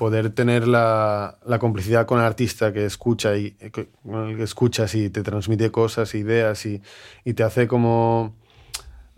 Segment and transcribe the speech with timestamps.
[0.00, 5.10] poder tener la, la, complicidad con el artista que escucha y que, que escuchas y
[5.10, 6.80] te transmite cosas, ideas y,
[7.22, 8.34] y te hace como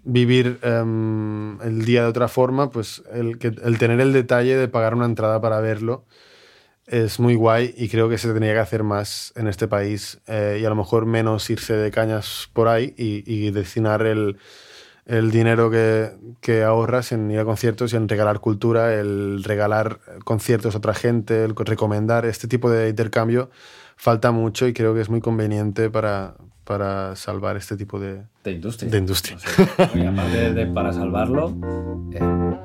[0.03, 4.97] vivir um, el día de otra forma, pues el, el tener el detalle de pagar
[4.97, 6.05] una entrada para verlo
[6.89, 10.59] es muy guay y creo que se tendría que hacer más en este país eh,
[10.61, 14.37] y a lo mejor menos irse de cañas por ahí y, y destinar el,
[15.07, 20.01] el dinero que, que, ahorras en ir a conciertos y en regalar cultura, el regalar
[20.25, 23.51] conciertos a otra gente, el recomendar este tipo de intercambio
[23.97, 26.35] falta mucho y creo que es muy conveniente para,
[26.65, 28.91] para salvar este tipo de, de industria.
[28.91, 29.37] De industria.
[29.37, 31.57] O sea, aparte de, para salvarlo,
[32.13, 32.57] eh,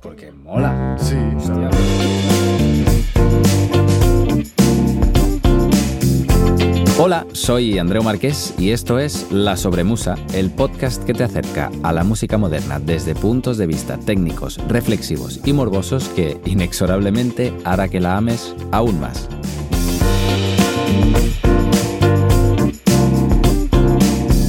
[0.00, 0.96] porque mola.
[0.98, 1.16] Sí.
[1.36, 1.70] Hostia.
[6.98, 11.92] Hola, soy Andreu Marqués y esto es La Sobremusa, el podcast que te acerca a
[11.92, 18.00] la música moderna desde puntos de vista técnicos, reflexivos y morbosos que inexorablemente hará que
[18.00, 19.28] la ames aún más.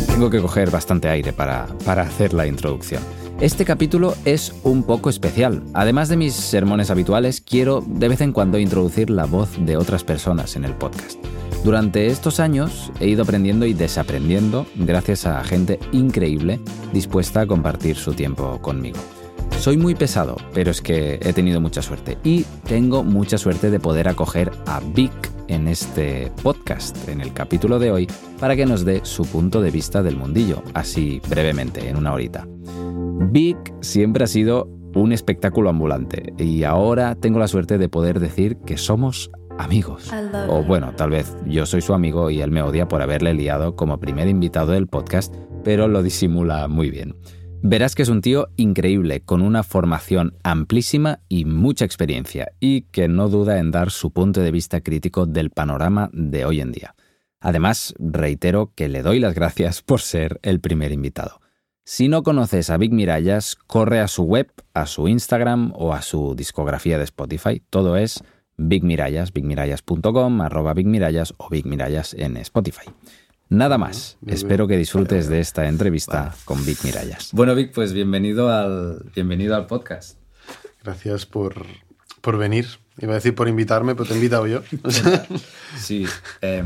[0.08, 3.04] Tengo que coger bastante aire para, para hacer la introducción.
[3.42, 5.64] Este capítulo es un poco especial.
[5.74, 10.06] Además de mis sermones habituales, quiero de vez en cuando introducir la voz de otras
[10.06, 11.20] personas en el podcast.
[11.64, 16.60] Durante estos años he ido aprendiendo y desaprendiendo gracias a gente increíble
[16.94, 19.00] dispuesta a compartir su tiempo conmigo.
[19.60, 23.80] Soy muy pesado, pero es que he tenido mucha suerte y tengo mucha suerte de
[23.80, 25.12] poder acoger a Vic
[25.48, 28.08] en este podcast, en el capítulo de hoy,
[28.40, 32.48] para que nos dé su punto de vista del mundillo, así brevemente, en una horita.
[33.32, 38.58] Vic siempre ha sido un espectáculo ambulante y ahora tengo la suerte de poder decir
[38.66, 40.12] que somos amigos.
[40.48, 43.76] O bueno, tal vez yo soy su amigo y él me odia por haberle liado
[43.76, 47.16] como primer invitado del podcast, pero lo disimula muy bien.
[47.64, 53.08] Verás que es un tío increíble, con una formación amplísima y mucha experiencia, y que
[53.08, 56.96] no duda en dar su punto de vista crítico del panorama de hoy en día.
[57.40, 61.42] Además, reitero que le doy las gracias por ser el primer invitado.
[61.84, 66.02] Si no conoces a Big Mirallas, corre a su web, a su Instagram o a
[66.02, 67.64] su discografía de Spotify.
[67.70, 68.24] Todo es
[68.58, 72.90] Big Mirallas, bigmirallas.com, arroba Big Mirallas o Big Mirallas en Spotify.
[73.50, 74.18] Nada más.
[74.26, 76.36] Espero que disfrutes de esta entrevista vale.
[76.44, 77.30] con Vic Mirallas.
[77.32, 80.18] Bueno, Vic, pues bienvenido al, bienvenido al podcast.
[80.84, 81.66] Gracias por,
[82.22, 82.68] por venir.
[82.98, 84.64] Iba a decir por invitarme, pero te he invitado yo.
[85.78, 86.06] sí.
[86.42, 86.64] Eh,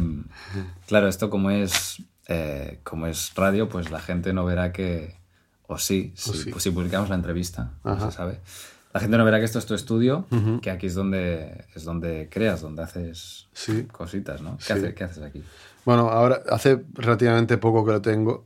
[0.87, 5.19] claro, esto como es, eh, como es radio, pues la gente no verá que...
[5.67, 6.51] O sí, si, sí.
[6.51, 8.39] Pues si publicamos la entrevista, no se sabe.
[8.93, 10.59] La gente no verá que esto es tu estudio, uh -huh.
[10.59, 13.83] que aquí es donde, es donde creas, donde haces sí.
[13.91, 14.57] cositas, ¿no?
[14.57, 14.73] ¿Qué, Sí.
[14.73, 15.43] hace, ¿Qué haces aquí?
[15.85, 18.45] Bueno, ahora hace relativamente poco que lo tengo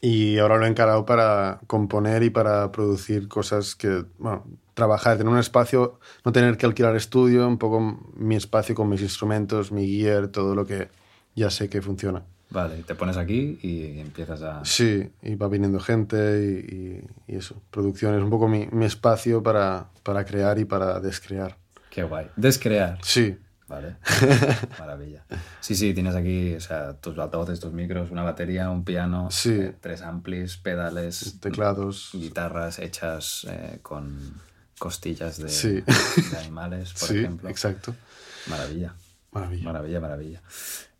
[0.00, 5.32] y ahora lo he encarado para componer y para producir cosas que, bueno, trabajar, tener
[5.32, 9.86] un espacio, no tener que alquilar estudio, un poco mi espacio con mis instrumentos, mi
[9.86, 10.88] gear, todo lo que
[11.36, 12.24] ya sé que funciona.
[12.52, 14.64] Vale, te pones aquí y empiezas a...
[14.64, 18.84] Sí, y va viniendo gente y, y, y eso, producción es un poco mi, mi
[18.84, 21.56] espacio para, para crear y para descrear.
[21.90, 22.26] Qué guay.
[22.36, 22.98] Descrear.
[23.02, 23.36] Sí,
[23.68, 23.96] Vale.
[24.78, 25.24] Maravilla.
[25.60, 29.50] Sí, sí, tienes aquí o sea, tus altavoces, tus micros, una batería, un piano, Sí.
[29.52, 32.10] eh, tres amplis, pedales, teclados.
[32.12, 34.34] guitarras hechas eh, con
[34.78, 35.80] costillas de, Sí.
[35.80, 37.48] de animales, por sí, ejemplo.
[37.48, 37.94] exacto.
[38.48, 38.94] Maravilla.
[39.32, 39.64] Maravilla.
[39.64, 40.42] Maravilla, maravilla.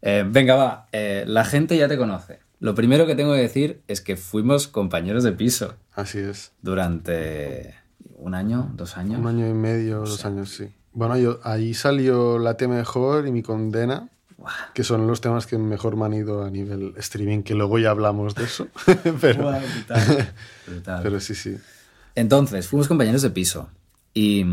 [0.01, 0.89] Eh, venga, va.
[0.93, 2.41] eh, la gente ya te conoce.
[2.61, 6.53] Lo primero que tengo que decir es que fuimos compañeros de piso Así es.
[6.63, 7.75] durante
[8.17, 9.19] un año, dos años.
[9.21, 10.31] Un año y medio, O dos sea.
[10.31, 10.69] años, sí.
[10.93, 14.73] Bueno, yo, ahí salió Late Mejor y Mi Condena, Buah.
[14.75, 17.91] que son los temas que mejor me han ido a nivel streaming, que luego ya
[17.91, 18.69] hablamos de eso.
[19.21, 20.33] pero, Buah, brutal.
[20.67, 21.01] Brutal.
[21.03, 21.57] pero sí, sí.
[22.15, 23.71] Entonces, fuimos compañeros de piso
[24.15, 24.45] y,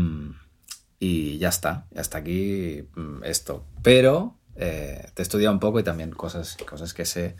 [1.00, 3.64] y ya está, hasta aquí mm, esto.
[3.82, 7.34] Pero eh, te he estudiado un poco y también cosas, cosas que sé.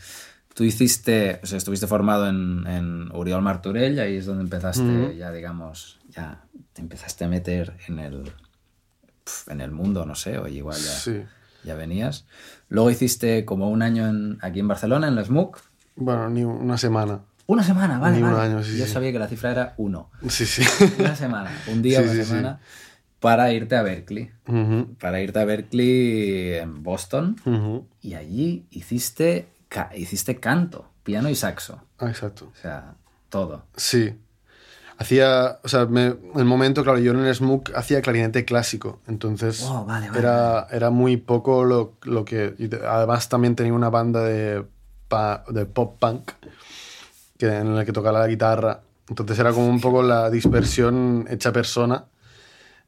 [0.55, 5.31] Tú hiciste, o sea, estuviste formado en, en Uriol Martorell, ahí es donde empezaste ya,
[5.31, 8.33] digamos, ya te empezaste a meter en el,
[9.49, 11.23] en el mundo, no sé, o igual ya, Sí.
[11.65, 12.27] ya venías.
[12.69, 15.61] Luego hiciste como un año en- aquí en Barcelona, en la SMUC.
[15.97, 17.21] Bueno, ni una semana.
[17.47, 18.17] Una semana, vale.
[18.19, 18.51] Ni un vale.
[18.53, 18.93] año, sí, Yo sí.
[18.93, 20.11] sabía que la cifra era uno.
[20.29, 20.63] Sí, sí.
[20.99, 22.61] Una semana, un día, una semana,
[23.21, 24.31] para irte a Berkeley.
[25.01, 27.37] Para irte a Berkeley en Boston.
[28.03, 31.81] Y allí hiciste, ca- hiciste canto, piano y saxo.
[31.99, 32.51] Ah, exacto.
[32.53, 32.95] O sea,
[33.29, 33.65] todo.
[33.77, 34.15] Sí.
[34.99, 39.63] Hacía, o sea, me- el momento, claro, yo en el SMUC hacía clarinete clásico, entonces
[39.67, 42.55] Oh, vale, vale, era, era muy poco lo, lo que...
[42.59, 44.63] y de- además también tenía una banda de,
[45.09, 46.33] pa- de pop punk
[47.39, 51.51] que, en la que tocaba la guitarra, entonces era como un poco la dispersión hecha
[51.51, 52.05] persona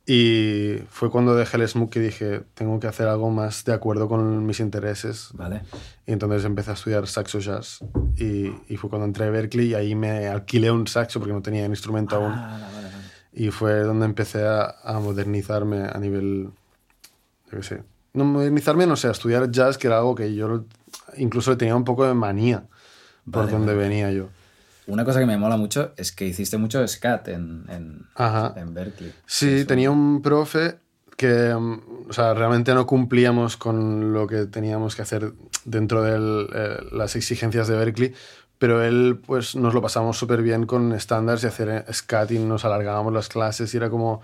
[0.04, 4.08] Y fue cuando dejé el Smook que dije, tengo que hacer algo más de acuerdo
[4.08, 5.28] con mis intereses.
[5.34, 5.62] Vale.
[6.06, 7.84] Y entonces empecé a estudiar saxo jazz.
[8.16, 11.43] Y, y fue cuando entré a Berkeley y ahí me alquilé un saxo porque no
[11.43, 12.32] tenía instrumento aún.
[12.32, 13.04] Ah, vale, vale.
[13.32, 16.50] Y fue donde empecé a, a modernizarme a nivel,
[17.50, 17.82] yo qué sé,
[18.14, 20.64] no modernizarme, no sé, a estudiar jazz, que era algo que yo
[21.16, 22.64] incluso le tenía un poco de manía
[23.31, 24.28] por donde venía yo.
[24.87, 29.12] Una cosa que me mola mucho es que hiciste mucho scat en, en, Berkeley.
[29.26, 30.79] Sí, tenía un profe
[31.17, 35.32] que, mm, o sea, realmente no cumplíamos con lo que teníamos que hacer
[35.64, 38.14] dentro de las exigencias de Berkeley,
[38.58, 42.38] pero él, pues, nos lo pasamos súper bien con estándares y hacer eh, scat y
[42.38, 44.20] nos alargábamos las clases y era como...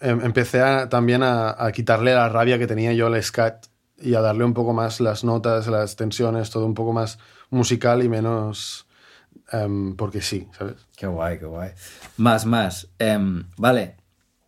[0.00, 3.66] em, empecé a- también a, a quitarle la rabia que tenía yo al scat
[3.98, 7.18] y a darle un poco más las notas, las tensiones, todo un poco más
[7.50, 8.86] musical y menos...
[9.52, 10.76] em, porque sí, ¿sabes?
[10.96, 11.70] Qué guay, qué guay.
[12.16, 12.88] Más, más.
[12.98, 13.96] Em, vale.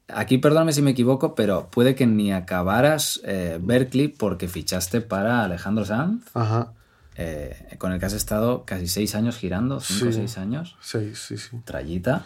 [0.08, 5.42] Aquí perdóname si me equivoco, pero puede que ni acabaras eh, Berkeley porque fichaste para
[5.44, 6.74] Alejandro Sanz, Ajá.
[7.16, 10.18] eh, con el que has estado casi seis años girando, cinco o Sí.
[10.18, 10.76] seis años.
[10.82, 11.56] Sí, sí, sí.
[11.64, 12.24] Trayita.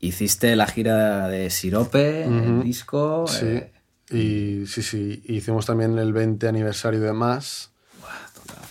[0.00, 3.26] Hiciste la gira de Sirope, el disco.
[3.28, 3.72] Sí, eh,
[4.10, 7.70] y sí, sí, hicimos también el 20 aniversario de Más,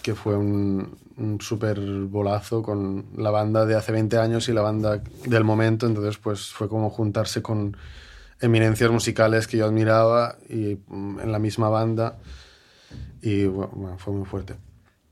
[0.01, 4.61] que fue un, un súper bolazo con la banda de hace 20 años y la
[4.61, 7.77] banda del momento, entonces pues fue como juntarse con
[8.41, 12.17] eminencias musicales que yo admiraba y mm, en la misma banda
[13.21, 14.55] y bueno, fue muy fuerte.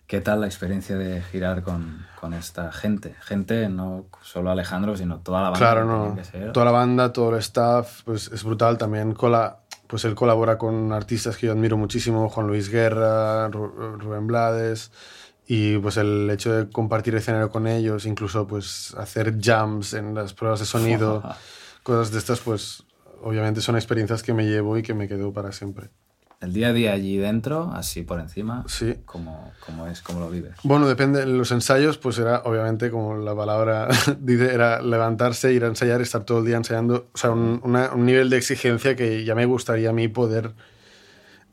[0.07, 3.15] ¿Qué tal la experiencia de girar con, con esta gente?
[3.21, 5.57] Gente, no solo Alejandro, sino toda la banda.
[5.59, 6.17] Claro, no.
[6.51, 8.77] Toda la banda, todo el staff, pues es brutal.
[8.77, 13.97] También cola, pues él colabora con artistas que yo admiro muchísimo, Juan Luis Guerra, Ru-
[13.99, 14.91] Rubén Blades,
[15.53, 20.33] y pues el hecho de compartir escenario con ellos, incluso pues hacer jams en las
[20.33, 21.21] pruebas de sonido,
[21.83, 22.83] cosas de estas, pues
[23.23, 25.89] obviamente son experiencias que me llevo y que me quedo para siempre.
[26.39, 28.95] El día a día allí dentro, así por encima, Sí.
[29.05, 30.01] ¿cómo, cómo es?
[30.01, 30.55] ¿Cómo lo vives?
[30.63, 31.21] Bueno, depende.
[31.21, 33.89] En los ensayos, pues era, obviamente, como la palabra
[34.19, 37.09] dice, era levantarse, ir a ensayar, estar todo el día ensayando.
[37.13, 40.53] O sea, un, una- un nivel de exigencia que ya me gustaría a mí poder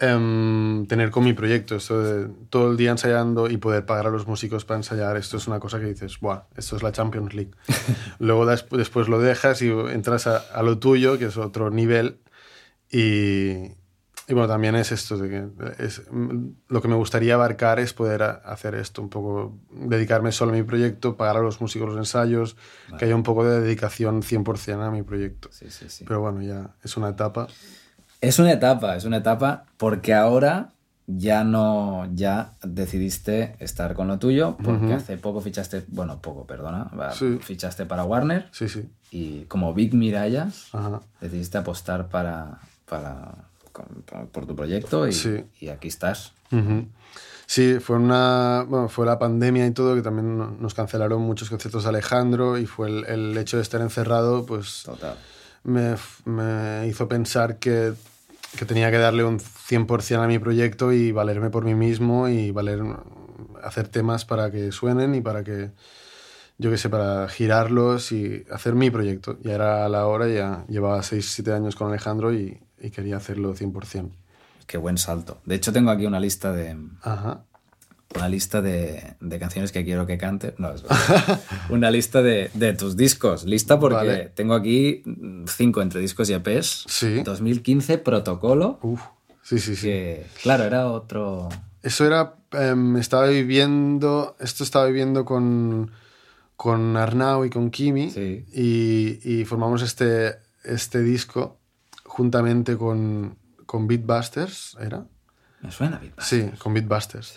[0.00, 1.76] em, tener con mi proyecto.
[1.76, 5.16] Esto de todo el día ensayando y poder pagar a los músicos para ensayar.
[5.16, 6.42] Esto es una cosa que dices, ¡buah!
[6.56, 7.50] Esto es la Champions League.
[8.18, 12.20] Luego des- después lo dejas y entras a, a lo tuyo, que es otro nivel.
[12.90, 13.72] Y,
[14.28, 17.92] y bueno, también es esto, de que es, mm, lo que me gustaría abarcar es
[17.92, 21.88] poder a- hacer esto, un poco, dedicarme solo a mi proyecto, pagar a los músicos
[21.88, 22.56] los ensayos,
[22.98, 25.48] que haya un poco de dedicación 100% a mi proyecto.
[25.52, 26.04] Sí, sí, sí.
[26.06, 27.46] Pero bueno, ya es una etapa.
[28.20, 30.70] Es una etapa, es una etapa porque ahora
[31.06, 36.91] ya no, ya decidiste estar con lo tuyo porque hace poco fichaste, bueno, poco, perdona,
[37.15, 37.38] Sí.
[37.41, 38.88] fichaste para Warner Sí, sí.
[39.11, 41.00] y como Big Mirallas Ajá.
[41.20, 43.35] decidiste apostar para, para,
[44.32, 45.44] por tu proyecto y, Sí.
[45.61, 46.32] y aquí estás.
[47.47, 51.49] Sí, fue una bueno, fue la pandemia y todo que también no- nos cancelaron muchos
[51.49, 55.17] conciertos de Alejandro y fue el, el hecho de estar encerrado, pues Total.
[55.64, 57.93] Me, me hizo pensar que,
[58.56, 62.50] que tenía que darle un 100% a mi proyecto y valerme por mí mismo y
[62.50, 62.82] valer
[63.62, 65.70] hacer temas para que suenen y para que
[66.58, 69.38] yo qué sé, para girarlos y hacer mi proyecto.
[69.43, 73.55] Ya era la hora, ya llevaba 6, 7 años con Alejandro y, y quería hacerlo
[73.55, 74.10] 100%.
[74.66, 75.40] Qué buen salto.
[75.46, 77.44] De hecho, tengo aquí una lista de, Ajá.
[78.15, 80.55] Una lista de, de canciones que quiero que cante.
[80.58, 81.41] No, es verdad.
[81.70, 83.44] una lista de, de tus discos.
[83.44, 84.32] Lista porque Vale.
[84.34, 85.03] tengo aquí
[85.46, 86.84] cinco entre discos y EPs.
[86.88, 87.22] Sí.
[87.22, 88.79] 2015, Protocolo.
[88.82, 89.00] Uf,
[89.43, 89.86] sí, sí, sí.
[89.88, 91.48] Que, claro, era otro.
[91.82, 95.91] Eso era, em, estaba viviendo, esto estaba viviendo con,
[96.56, 98.44] con Arnau y con Kimi Sí.
[98.53, 100.34] y, y formamos este,
[100.65, 101.60] este disco
[102.05, 103.36] juntamente con,
[103.67, 105.05] con Beatbusters, ¿era?
[105.60, 106.27] Me suena Beatbusters.
[106.53, 107.36] Sí, con Beatbusters.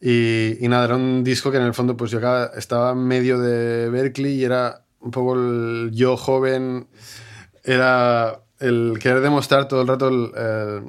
[0.00, 3.38] Y, y nada, era un disco que en el fondo pues yo acá- estaba medio
[3.40, 6.86] de Berkeley y era un poco el yo joven,
[7.64, 10.80] era el querer demostrar todo el rato el, eh,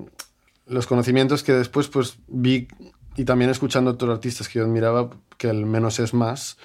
[0.67, 2.67] los conocimientos que después pues vi
[3.15, 6.57] y también escuchando a otros artistas que yo admiraba, que el menos es más.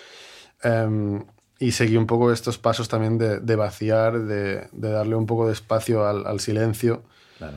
[0.63, 1.25] em,
[1.59, 5.47] y seguí un poco estos pasos también de, de vaciar, de, de darle un poco
[5.47, 7.05] de espacio al, al silencio.
[7.39, 7.57] Claro.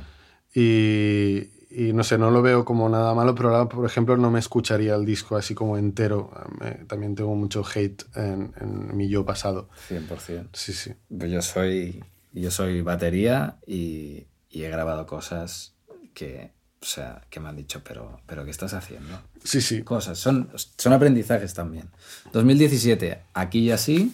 [0.53, 4.31] Y, y no sé, no lo veo como nada malo, pero ahora, por ejemplo, no
[4.31, 6.31] me escucharía el disco así como entero.
[6.59, 9.69] Me- también tengo mucho hate en, en mi yo pasado.
[9.89, 10.47] 100%.
[10.53, 10.93] Sí, sí.
[11.17, 15.75] Pues yo soy, yo soy batería y, y he grabado cosas
[16.13, 19.19] que, o sea, que me han dicho, pero, pero ¿qué estás haciendo?
[19.43, 19.83] Sí, sí.
[19.83, 21.89] Cosas, son, son aprendizajes también.
[22.33, 24.09] 2017, aquí y así.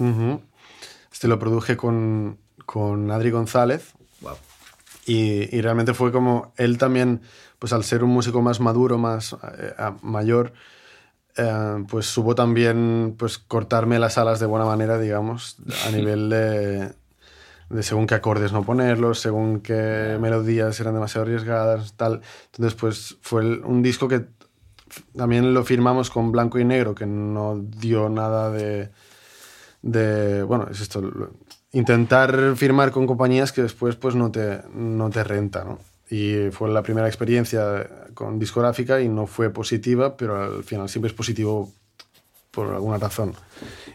[1.11, 3.93] Este lo produje con, con Adri González.
[4.21, 4.35] Wow.
[5.05, 7.21] Y, y, realmente fue como él también,
[7.59, 10.53] pues al ser un músico más maduro, más eh, mayor,
[11.35, 15.57] eh, pues supo también pues cortarme las alas de buena manera, digamos,
[15.87, 16.93] a nivel de,
[17.69, 22.21] de según qué acordes no ponerlos, según qué melodías eran demasiado arriesgadas, tal.
[22.45, 24.27] Entonces, pues fue un disco que
[25.15, 28.91] también lo firmamos con blanco y negro, que no dio nada de...
[29.81, 31.01] de bueno, es esto,
[31.73, 35.79] intentar firmar con compañías que después pues no te, no te renta, ¿no?
[36.09, 41.07] Y fue la primera experiencia con discográfica y no fue positiva, pero al final siempre
[41.07, 41.71] es positivo
[42.51, 43.33] por alguna razón.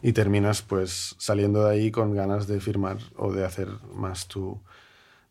[0.02, 4.61] Y terminas pues saliendo de ahí con ganas de firmar o de hacer más tu,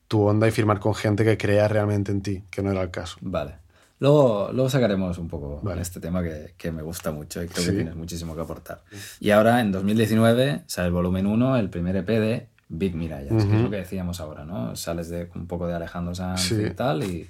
[0.07, 2.91] tu onda y firmar con gente que crea realmente en ti, que no era el
[2.91, 3.17] caso.
[3.19, 3.55] Vale.
[3.99, 5.81] Luego, luego sacaremos un poco vale.
[5.81, 8.83] este tema que, que, me gusta mucho y creo que tienes muchísimo que aportar.
[9.19, 13.37] Y ahora, en 2019, sale el volumen 1, el primer EP de Big Miraya, que
[13.37, 14.75] es lo que decíamos ahora, ¿no?
[14.75, 17.27] Sales de un poco de Alejandro Sanz y tal y...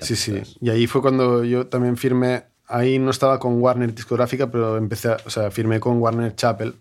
[0.00, 0.42] Sí, sí.
[0.60, 5.08] Y ahí fue cuando yo también firmé, ahí no estaba con Warner discográfica, pero empecé,
[5.08, 6.74] a, o sea, firmé con Warner Chapel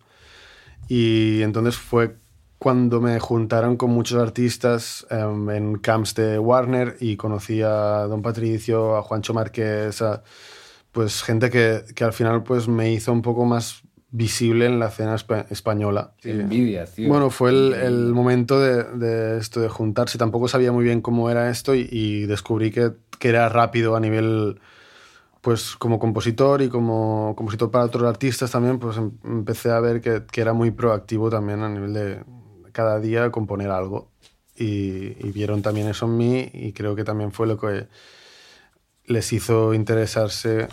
[0.88, 2.16] y entonces fue
[2.64, 8.22] cuando me juntaron con muchos artistas um, en camps de Warner y conocí a Don
[8.22, 10.24] Patricio, a Juancho Márquez, a,
[10.94, 14.88] pues gente que, que, al final pues me hizo un poco más visible en la
[14.88, 15.18] escena
[15.50, 16.14] española.
[16.22, 17.10] Qué envidia, tío.
[17.10, 20.18] Bueno, fue el, el momento de, de, esto de juntarse.
[20.18, 24.00] Tampoco sabía muy bien cómo era esto y, y, descubrí que, que era rápido a
[24.00, 24.62] nivel,
[25.42, 30.00] pues como compositor y como compositor para otros artistas también, pues em, empecé a ver
[30.00, 32.24] que, que era muy proactivo también a nivel de
[32.74, 34.12] cada día componer algo.
[34.56, 37.88] Y, y vieron también eso en mí y creo que también fue lo que
[39.06, 40.68] les hizo interesarse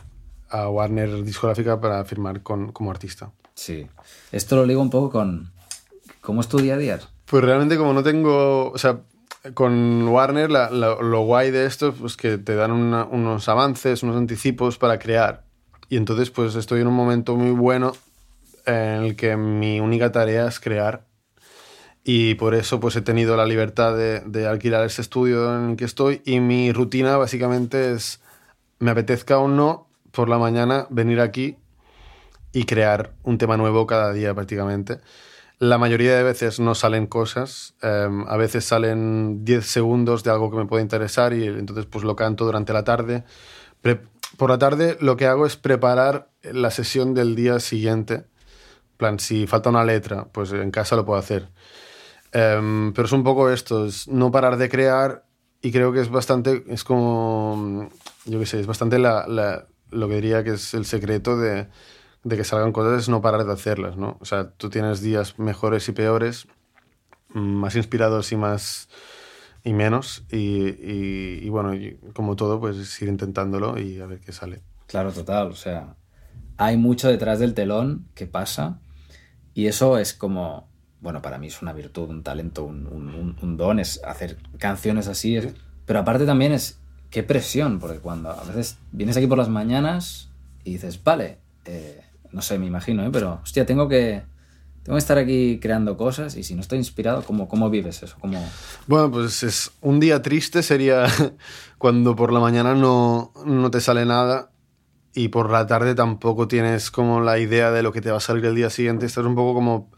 [0.51, 3.31] a Warner discográfica para firmar con, como artista.
[3.55, 3.87] Sí.
[4.33, 5.53] Esto lo ligo un poco con
[6.21, 6.99] cómo es tu día a día.
[7.27, 9.01] Pues realmente como no tengo, o sea,
[9.55, 13.49] con Warner la, la, lo guay de esto es pues que te dan una, unos
[13.49, 15.45] avances, unos anticipos para crear.
[15.89, 17.93] Y entonces pues estoy en un momento muy bueno
[18.67, 21.07] en el que mi única tarea es crear.
[22.03, 25.77] Y por eso pues he tenido la libertad de, de alquilar ese estudio en el
[25.77, 28.21] que estoy y mi rutina básicamente es,
[28.79, 31.57] me apetezca o no, por la mañana venir aquí
[32.53, 35.01] y crear un tema nuevo cada día prácticamente.
[35.59, 40.51] La mayoría de veces no salen cosas, eh, a veces salen 10 segundos de algo
[40.51, 43.25] que me puede interesar y entonces pues lo canto durante la tarde.
[43.83, 44.01] Pre
[44.37, 48.25] por la tarde lo que hago es preparar la sesión del día siguiente.
[48.97, 51.49] plan, si falta una letra, pues en casa lo puedo hacer.
[52.33, 55.25] Eh, pero es un poco esto, es no parar de crear
[55.63, 57.89] y creo que es bastante, es como,
[58.25, 61.67] yo qué sé, es bastante la, la lo que diría que es el secreto de,
[62.23, 64.17] de, que salgan cosas es no parar de hacerlas, ¿no?
[64.21, 66.47] O sea, tú tienes días mejores y peores,
[67.29, 68.89] más inspirados y más
[69.63, 74.21] y menos y, y, y bueno, y como todo, pues ir intentándolo y a ver
[74.21, 74.63] qué sale.
[74.87, 75.97] Claro, total, o sea,
[76.57, 78.81] hay mucho detrás del telón que pasa
[79.53, 80.70] y eso es como,
[81.01, 85.09] bueno, para mí es una virtud, un talento, un, un, un don, es hacer canciones
[85.09, 85.49] así, es,
[85.87, 86.79] pero aparte también es
[87.11, 90.31] qué presión, porque cuando a veces vienes aquí por las mañanas
[90.65, 92.01] y dices, vale, eh,
[92.33, 93.11] no sé, me imagino, ¿eh?
[93.13, 94.23] pero hostia, tengo que,
[94.83, 98.17] tengo que estar aquí creando cosas y si no estoy inspirado, ¿cómo, cómo vives eso?
[98.21, 98.43] ¿Cómo...
[98.87, 101.07] Bueno, pues es un día triste sería
[101.79, 104.53] cuando por la mañana no, no te sale nada
[105.13, 108.21] y por la tarde tampoco tienes como la idea de lo que te va a
[108.21, 109.91] salir el día siguiente, estás un poco como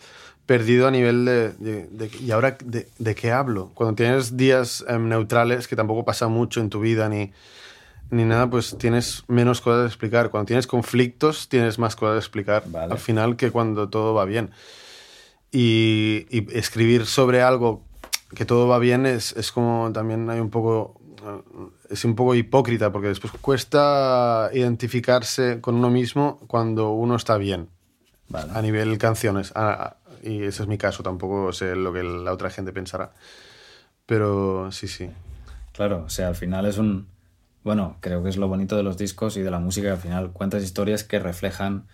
[0.52, 3.70] perdido a nivel de, de, de ¿y ahora de, de, qué hablo?
[3.72, 7.32] Cuando tienes días um, neutrales, que tampoco pasa mucho en tu vida ni,
[8.10, 10.28] ni nada, pues tienes menos cosas de explicar.
[10.28, 12.92] Cuando tienes conflictos, tienes más cosas de explicar vale.
[12.92, 14.50] al final que cuando todo va bien.
[15.50, 17.82] Y, y, escribir sobre algo
[18.34, 21.00] que todo va bien es, es como también hay un poco
[21.88, 27.68] es un poco hipócrita porque después cuesta identificarse con uno mismo cuando uno está bien
[28.28, 28.50] vale.
[28.52, 32.50] a nivel canciones a, y ese es mi caso, tampoco sé lo que la otra
[32.50, 33.12] gente pensará.
[34.06, 35.10] Pero sí, sí.
[35.72, 37.08] Claro, o sea, al final es un...
[37.64, 39.98] Bueno, creo que es lo bonito de los discos y de la música, que al
[39.98, 41.86] final cuentas historias que reflejan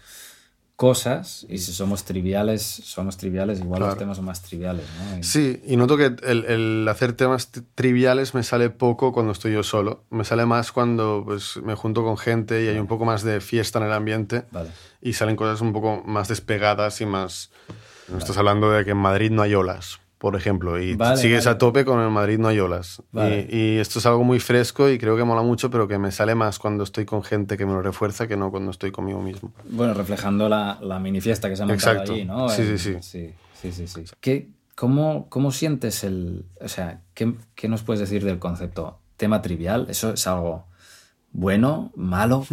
[0.78, 3.90] cosas y si somos triviales, somos triviales, igual claro.
[3.90, 4.86] los temas son más triviales.
[4.96, 5.18] ¿no?
[5.18, 5.24] Y...
[5.24, 9.64] Sí, y noto que el, el, hacer temas triviales me sale poco cuando estoy yo
[9.64, 10.04] solo.
[10.10, 13.40] Me sale más cuando pues, me junto con gente y hay un poco más de
[13.40, 14.70] fiesta en el ambiente vale.
[15.02, 17.50] y salen cosas un poco más despegadas y más
[18.08, 18.18] Vale.
[18.18, 21.54] Estás hablando de que en Madrid no hay olas, por ejemplo, y vale, sigues vale.
[21.54, 23.02] a tope con el Madrid no hay olas.
[23.12, 26.10] Y, y, esto es algo muy fresco y creo que mola mucho, pero que me
[26.10, 29.20] sale más cuando estoy con gente que me lo refuerza que no cuando estoy conmigo
[29.22, 29.52] mismo.
[29.68, 32.12] Bueno, reflejando la, la mini fiesta que se ha montado Exacto.
[32.12, 32.48] allí, ¿no?
[32.48, 32.96] Sí, sí, sí.
[33.00, 34.04] sí, sí, sí, sí.
[34.20, 36.46] ¿Qué, ¿cómo, ¿cómo sientes el...
[36.60, 39.86] O sea, ¿qué, ¿qué, nos puedes decir del concepto tema trivial?
[39.88, 40.66] ¿Eso es algo
[41.32, 42.46] bueno, malo?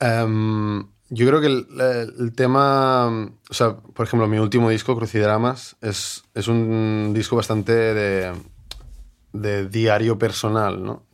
[0.00, 3.08] Em, yo creo que el, tema,
[3.48, 8.32] o sea, por ejemplo, mi último disco, Crucidramas, es, es un disco bastante de,
[9.32, 11.04] de diario personal, ¿no?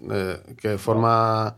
[0.57, 1.57] que forma,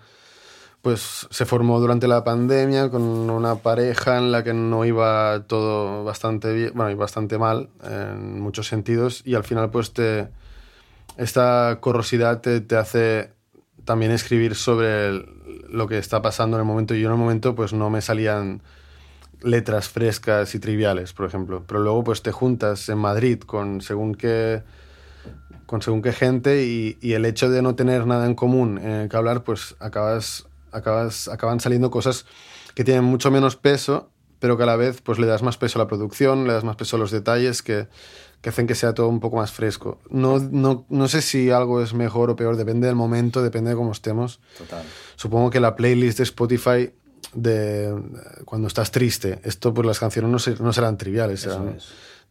[0.82, 6.04] pues se formó durante la pandemia con una pareja en la que no iba todo
[6.04, 10.28] bastante bien, bueno, y bastante mal en muchos sentidos y al final pues te,
[11.16, 13.32] esta corrosidad te, te hace
[13.86, 15.24] también escribir sobre
[15.70, 16.94] lo que está pasando en el momento.
[16.94, 18.62] Y yo en el momento pues no me salían
[19.42, 21.64] letras frescas y triviales, por ejemplo.
[21.66, 24.62] Pero luego pues te juntas en Madrid con según qué,
[25.66, 28.90] con según qué gente y, y el hecho de no tener nada en común en
[28.90, 32.26] el que hablar, pues acabas, acabas, acaban saliendo cosas
[32.74, 35.78] que tienen mucho menos peso, pero que a la vez pues le das más peso
[35.78, 37.88] a la producción, le das más peso a los detalles que
[38.46, 39.98] que hacen que sea todo un poco más fresco.
[40.08, 43.76] No, no, no, sé si algo es mejor o peor, depende del momento, depende de
[43.76, 44.38] cómo estemos.
[44.56, 44.84] Total.
[45.16, 46.92] Supongo que la playlist de Spotify
[47.34, 47.92] de
[48.44, 51.78] cuando estás triste, esto pues las canciones no, no serán triviales, serán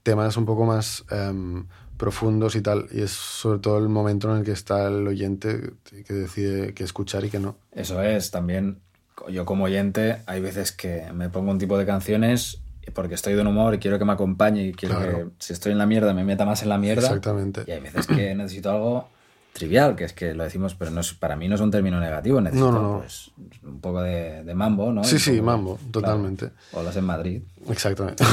[0.03, 1.65] temas un poco más um,
[1.97, 5.73] profundos y tal, y es sobre todo el momento en el que está el oyente
[5.83, 7.57] que decide qué escuchar y qué no.
[7.73, 8.79] Eso es, también
[9.27, 12.61] yo como oyente hay veces que me pongo un tipo de canciones
[12.93, 15.71] porque estoy de un humor y quiero que me acompañe y quiero que si estoy
[15.71, 17.03] en la mierda me meta más en la mierda.
[17.03, 17.63] Exactamente.
[17.67, 19.09] Y hay veces que necesito algo
[19.53, 21.99] trivial, que es que lo decimos, pero no es, para mí no es un término
[21.99, 23.31] negativo, necesito Pues,
[23.63, 25.03] un poco de, de, mambo, ¿no?
[25.03, 26.51] Sí, sí, mambo, totalmente.
[26.73, 27.41] O las en Madrid.
[27.69, 28.23] Exactamente.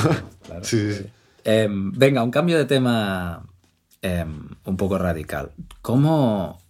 [0.45, 1.11] claro, sí, sí, sí.
[1.45, 3.45] Eh, venga, un cambio de tema
[4.01, 4.25] eh,
[4.65, 5.53] un poco radical.
[5.81, 6.61] ¿Cómo,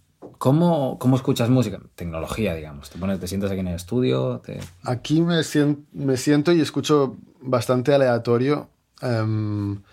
[0.43, 1.79] ¿Cómo, ¿Cómo, escuchas música?
[1.95, 2.89] Tecnología, digamos.
[2.89, 4.41] Te, pones, te sientas aquí en el estudio.
[4.43, 4.59] Te...
[4.83, 8.67] Aquí me siento, me siento y escucho bastante aleatorio.
[9.01, 9.83] Um,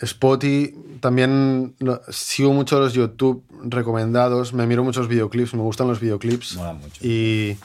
[0.00, 1.74] Spotify, también
[2.10, 6.54] sigo mucho los YouTube recomendados, me miro muchos videoclips, me gustan los videoclips.
[6.54, 7.04] Mola mucho.
[7.04, 7.58] Y,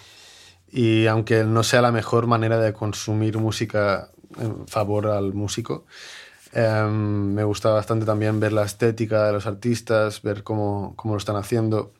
[0.71, 5.85] y aunque no sea la mejor manera de consumir música en favor al músico,
[6.55, 11.17] um, me gusta bastante también ver la estética de los artistas, ver cómo, cómo lo
[11.17, 11.93] están haciendo.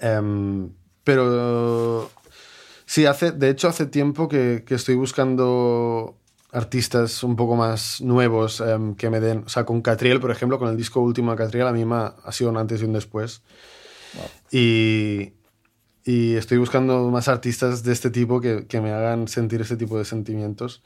[0.00, 0.70] Um,
[1.04, 2.10] pero
[2.88, 6.16] Sí, hace, de hecho hace tiempo que, que estoy buscando
[6.52, 10.58] artistas un poco más nuevos um, que me den, o sea, con Catriel, por ejemplo,
[10.58, 12.86] con el disco último de Catriel, a mí me ha, ha sido un antes y
[12.86, 13.42] un después.
[14.14, 14.24] Wow.
[14.50, 15.34] Y,
[16.02, 19.98] y, estoy buscando más artistas de este tipo que, que, me hagan sentir este tipo
[19.98, 20.82] de sentimientos,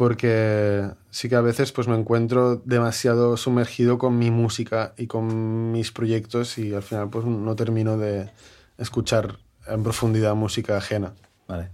[0.00, 5.72] porque sí que a veces pues me encuentro demasiado sumergido con mi música y con
[5.72, 8.30] mis proyectos y al final pues no termino de
[8.78, 9.36] escuchar
[9.66, 11.12] en profundidad música ajena.
[11.46, 11.68] Vale.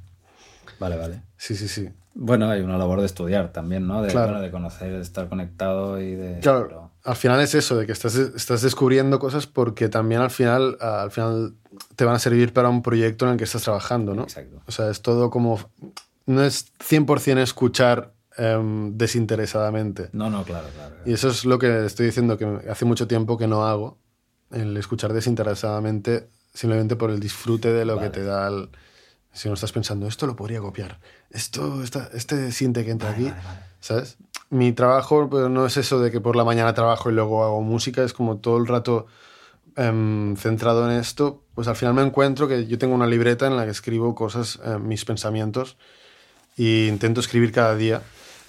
[0.81, 1.23] Vale, vale.
[1.37, 1.89] Sí, sí, sí.
[2.15, 4.03] Bueno, hay una labor de estudiar también, ¿no?
[4.03, 4.33] De, claro.
[4.33, 6.41] bueno, de conocer, de estar conectado y de...
[6.41, 6.91] Claro, pero...
[7.05, 11.13] al final es eso, de que estás, estás descubriendo cosas porque también al final, al
[11.13, 11.55] final
[11.95, 14.25] te van a servir para un proyecto en el que estás trabajando, ¿no?
[14.25, 14.63] Exacto.
[14.67, 15.61] O sea, es todo como...
[16.29, 20.11] No es 100% escuchar um, desinteresadamente.
[20.13, 21.11] No, no, claro, claro, claro.
[21.11, 23.99] Y eso es lo que estoy diciendo, que hace mucho tiempo que no hago,
[24.51, 28.09] el escuchar desinteresadamente simplemente por el disfrute de lo vale.
[28.09, 28.71] que te da el...
[29.33, 30.99] Si no estás pensando, esto lo podría copiar,
[31.31, 34.17] esto, esta, este siente que entra vale, aquí, vale, ¿sabes?
[34.49, 37.61] Mi trabajo pues, no es eso de que por la mañana trabajo y luego hago
[37.61, 39.07] música, es como todo el rato
[39.77, 43.59] um, centrado en esto, pues al final me encuentro que yo tengo una libreta en
[43.59, 45.77] la que escribo cosas, eh, mis pensamientos,
[46.57, 48.01] e intento escribir cada día.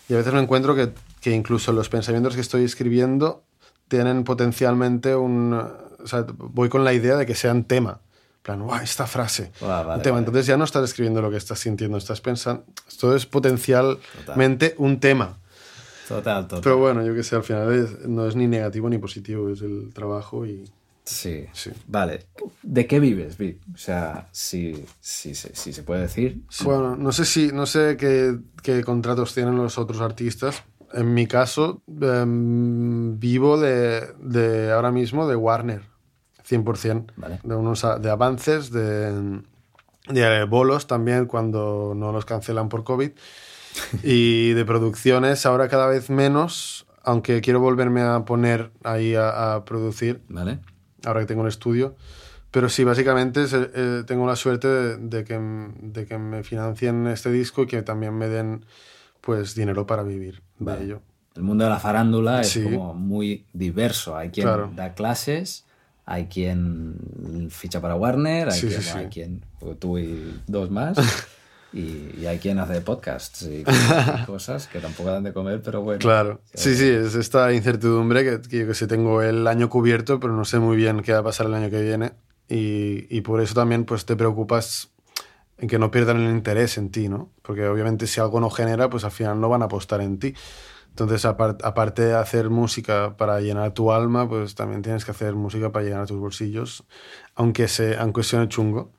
[0.09, 3.43] Y a veces me encuentro que, que incluso los pensamientos que estoy escribiendo
[3.87, 5.53] tienen potencialmente un...
[5.53, 7.99] O sea, voy con la idea de que sean tema.
[8.41, 9.51] Plan, wow, esta frase.
[9.61, 10.13] Ah, vale, un tema.
[10.15, 10.25] vale.
[10.27, 12.63] Entonces ya no estás escribiendo lo que estás sintiendo, estás pensando...
[12.87, 14.85] Esto es potencialmente Total.
[14.85, 15.37] un tema.
[16.07, 16.61] Total, total.
[16.63, 19.61] Pero bueno, yo que sé, al final es, no es ni negativo ni positivo, es
[19.61, 20.63] el trabajo y...
[21.07, 21.45] Sí.
[21.53, 21.71] sí.
[21.87, 22.27] Vale.
[22.61, 23.61] ¿De qué vives, Vic?
[23.73, 26.43] O sea, si, si, se puede decir.
[26.63, 31.27] Bueno, no sé, si, no sé qué, qué contratos tienen los otros artistas, en mi
[31.27, 35.81] caso, eh, vivo de, de, ahora mismo de Warner,
[36.47, 37.11] 100%.
[37.15, 37.39] Vale.
[37.43, 39.41] De, unos, de avances, de,
[40.09, 43.11] de, bolos también cuando no los cancelan por COVID.
[44.03, 49.65] y de producciones ahora cada vez menos, aunque quiero volverme a poner ahí a, a
[49.65, 50.21] producir.
[50.29, 50.59] Vale.
[51.05, 51.95] Ahora que tengo un estudio.
[52.51, 57.31] Pero sí, básicamente eh, tengo la suerte de, de, que, de que me financien este
[57.31, 58.65] disco y que también me den
[59.21, 60.79] pues dinero para vivir vale.
[60.79, 61.01] de ello.
[61.35, 62.59] El mundo de la farándula sí.
[62.59, 64.15] es como muy diverso.
[64.17, 64.71] Hay quien claro.
[64.75, 65.65] da clases,
[66.05, 66.95] hay quien
[67.49, 69.45] ficha para Warner, hay, sí, quien, sí, hay quien,
[69.77, 70.97] tú y dos más.
[71.73, 73.63] Y, hay quien hace podcasts y
[74.25, 75.99] cosas que tampoco dan de comer, pero bueno.
[75.99, 76.41] Claro.
[76.53, 80.33] Sí, sí, es esta incertidumbre que, que yo que sé, tengo el año cubierto, pero
[80.33, 82.13] no sé muy bien qué va a pasar el año que viene.
[82.49, 84.89] Y, y por eso también pues te preocupas
[85.57, 87.31] en que no pierdan el interés en ti, ¿no?
[87.41, 90.33] Porque obviamente si algo no genera, pues al final no van a apostar en ti.
[90.89, 95.71] Entonces, aparte de hacer música para llenar tu alma, pues también tienes que hacer música
[95.71, 96.85] para llenar tus bolsillos,
[97.35, 98.93] aunque, se, aunque suene chungo.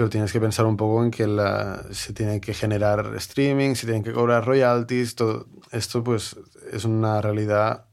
[0.00, 3.84] Pero tienes que pensar un poco en que la, se tiene que generar streaming, se
[3.84, 6.38] tienen que cobrar royalties, todo esto pues
[6.72, 7.84] es una realidad.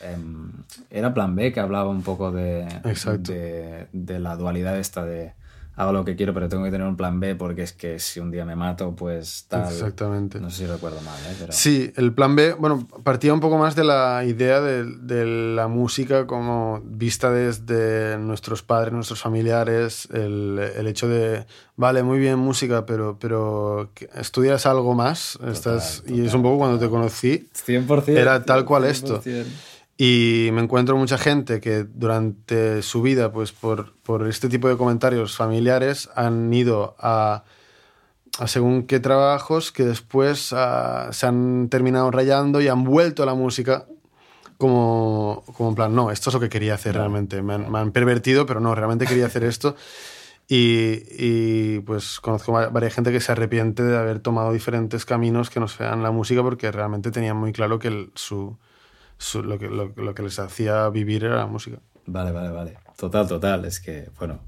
[0.00, 0.52] Em,
[0.88, 5.32] era Plan B que hablaba un poco de, de, de, la dualidad esta de
[5.78, 8.18] hago lo que quiero, pero tengo que tener un plan B porque es que si
[8.18, 9.72] un día me mato, pues tal.
[9.72, 10.40] Exactamente.
[10.40, 11.46] No sé si recuerdo mal, ¿eh?
[11.50, 15.68] Sí, el plan B, bueno, partía un poco más de la idea de, de la
[15.68, 22.40] música como vista desde nuestros padres, nuestros familiares, el, el, hecho de, vale, muy bien
[22.40, 28.08] música, pero, pero estudias algo más, estás, y es un poco cuando te conocí, 100%,
[28.08, 29.22] era tal cual esto.
[30.00, 34.76] Y me encuentro mucha gente que durante su vida, pues por, por este tipo de
[34.76, 37.42] comentarios familiares, han ido a,
[38.38, 43.26] a según qué trabajos que después ah, se han terminado rayando y han vuelto a
[43.26, 43.86] la música
[44.56, 47.42] como, como en plan, no, esto es lo que quería hacer realmente.
[47.42, 49.74] Me han, me han, pervertido, pero no, realmente quería hacer esto.
[50.46, 55.58] Y, y, pues conozco varias gente que se arrepiente de haber tomado diferentes caminos que
[55.58, 58.56] no sean la música porque realmente tenían muy claro que el, su,
[59.34, 61.78] lo, que, lo, lo, que les hacía vivir era la música.
[62.06, 62.78] Vale, vale, vale.
[62.96, 63.64] Total, total.
[63.64, 64.40] Es que, bueno,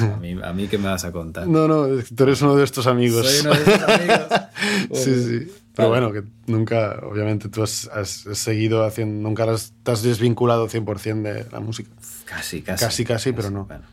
[0.00, 1.46] a mí, a mí ¿qué me vas a contar?
[1.48, 3.26] No, no, tú eres uno de estos amigos.
[3.26, 4.26] Soy uno de estos amigos.
[4.92, 5.52] sí, sí.
[5.74, 10.68] Pero bueno, que nunca, obviamente, tú has, has seguido haciendo, nunca has, te has desvinculado
[10.68, 11.90] 100% de la música.
[12.24, 12.84] Casi, casi.
[12.84, 13.64] Casi, casi, pero no.
[13.66, 13.84] Bueno.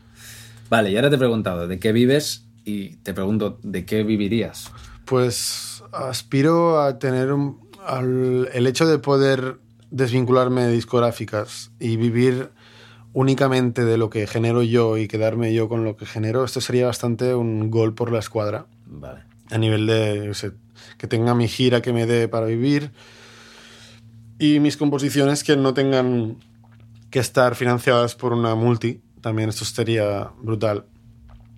[0.68, 4.72] Vale, y ahora te he preguntado de qué vives y te pregunto de qué vivirías.
[5.04, 12.50] Pues aspiro a tener un, al, el hecho de poder desvincularme de discográficas y vivir
[13.12, 16.86] únicamente de lo que genero yo y quedarme yo con lo que genero, esto sería
[16.86, 18.66] bastante un gol por la escuadra.
[18.84, 19.22] Vale.
[19.50, 20.32] A nivel de
[20.98, 22.90] que tenga mi gira que me dé para vivir
[24.38, 26.36] y mis composiciones que no tengan
[27.10, 29.00] que estar financiadas por una multi.
[29.20, 30.84] También esto sería brutal.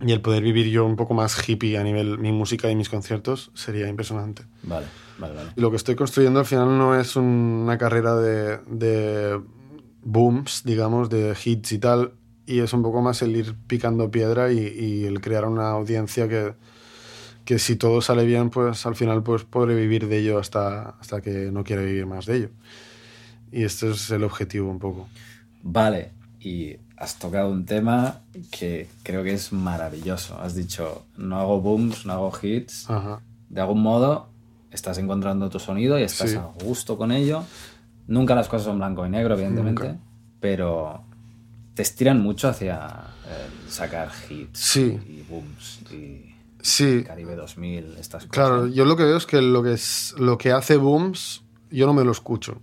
[0.00, 2.88] Y el poder vivir yo un poco más hippie a nivel mi música y mis
[2.88, 4.44] conciertos sería impresionante.
[4.62, 4.86] Vale.
[5.18, 9.40] Vale, Y lo que estoy construyendo al final no es una carrera de, de,
[10.04, 12.12] booms, digamos, de hits y tal,
[12.46, 16.28] y es un poco más el ir picando piedra y, y, el crear una audiencia
[16.28, 16.54] que,
[17.44, 21.20] que si todo sale bien, pues al final pues podré vivir de ello hasta, hasta
[21.20, 22.50] que no quiera vivir más de ello.
[23.50, 25.08] Y este es el objetivo un poco.
[25.62, 28.20] Vale, y has tocado un tema
[28.50, 30.38] que creo que es maravilloso.
[30.40, 32.88] Has dicho, no hago booms, no hago hits.
[32.90, 33.20] Ajá.
[33.48, 34.28] De algún modo
[34.70, 36.36] estás encontrando tu sonido y estás Sí.
[36.36, 37.44] a gusto con ello.
[38.06, 40.00] Nunca las cosas son blanco y negro, evidentemente, Nunca.
[40.40, 41.02] pero
[41.74, 42.76] te estiran mucho hacia
[43.26, 44.98] eh, sacar hits Sí.
[45.08, 46.24] y booms y
[46.60, 48.30] Sí, Caribe 2000, estas cosas.
[48.30, 51.86] claro, yo lo que veo es que lo que, es, lo que hace booms, yo
[51.86, 52.60] no me lo escucho.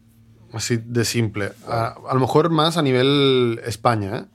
[0.55, 1.51] Así de simple.
[1.67, 4.25] A, lo mejor más a nivel España, ¿eh?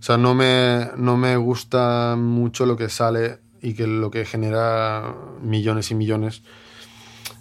[0.00, 4.24] O sea, no me, no me gusta mucho lo que sale y que lo que
[4.24, 6.42] genera millones y millones.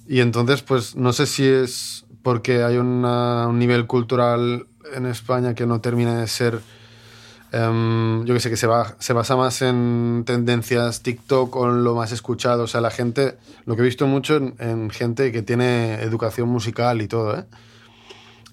[0.08, 5.56] Y entonces, pues no sé si es porque hay una- un nivel cultural en España
[5.56, 6.60] que no termina de ser,
[7.52, 11.96] em, yo que sé, que se, va, se basa más en tendencias TikTok o lo
[11.96, 12.64] más escuchado.
[12.64, 16.50] O sea, la gente, lo que he visto mucho en, en gente que tiene educación
[16.50, 17.46] musical y todo, ¿eh?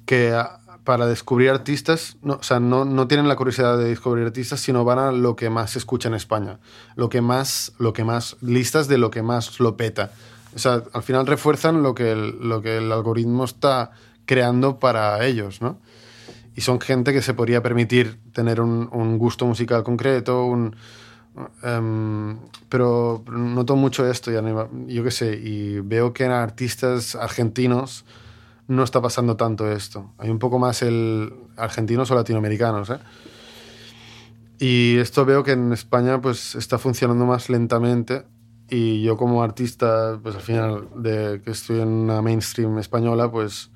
[0.07, 4.25] Que a- para descubrir artistas, no, o sea, no, no tienen la curiosidad de descubrir
[4.25, 6.61] artistas, sino van a lo que más se escucha en España,
[6.95, 10.13] lo que más, lo que más, listas de lo que más lo peta.
[10.55, 13.91] O sea, al final refuerzan lo que el, lo que el algoritmo está
[14.27, 15.79] creando para ellos, ¿no?
[16.55, 20.77] Y son gente que se podría permitir tener un, un gusto musical concreto, un,
[21.63, 22.39] em,
[22.69, 28.05] pero noto mucho esto, y anima- yo qué sé, y veo que en artistas argentinos
[28.69, 30.13] no está pasando tanto esto.
[30.19, 32.99] Hay un poco más el argentinos o latinoamericanos, ¿eh?
[34.59, 38.25] Y esto veo que en España pues está funcionando más lentamente
[38.69, 43.71] y yo como artista, pues al final de que estoy en una mainstream española, pues,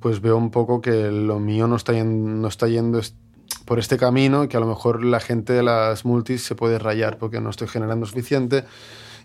[0.00, 3.00] pues veo un poco que lo mío no está yendo, no está yendo
[3.64, 6.78] por este camino y que a lo mejor la gente de las multis se puede
[6.78, 8.64] rayar porque no estoy generando suficiente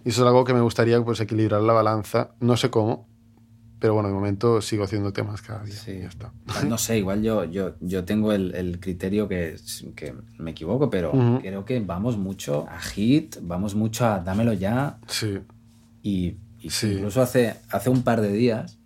[0.06, 3.08] y eso es algo que me gustaría pues equilibrar la balanza, no sé cómo,
[3.81, 5.73] Pero bueno, de momento sigo haciendo temas cada día.
[5.75, 5.91] Sí.
[5.91, 6.31] y ya está.
[6.67, 9.55] No sé, igual yo, yo, yo tengo el, el criterio que,
[9.95, 11.39] que me equivoco, pero Ujú.
[11.41, 14.99] creo que vamos mucho a hit, vamos mucho a dámelo ya.
[15.07, 15.39] Sí,
[16.03, 16.93] Y, y Sí.
[16.93, 18.77] incluso hace, hace un par de días